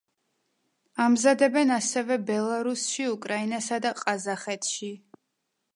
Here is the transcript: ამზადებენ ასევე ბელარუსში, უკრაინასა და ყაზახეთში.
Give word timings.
ამზადებენ 1.03 1.73
ასევე 1.75 2.17
ბელარუსში, 2.31 3.07
უკრაინასა 3.17 3.81
და 3.87 3.95
ყაზახეთში. 4.05 4.93